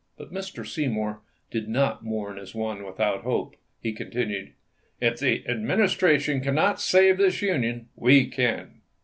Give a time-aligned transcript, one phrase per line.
[0.17, 0.65] But Mr.
[0.65, 1.21] Seymour
[1.51, 3.55] did not mourn as one without hope.
[3.83, 4.53] He continued:
[4.99, 8.81] "If the Administration cannot save this Union, we can.